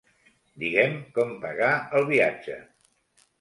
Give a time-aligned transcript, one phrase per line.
[0.63, 1.69] Digue'm com pagar
[2.01, 2.59] el viatge.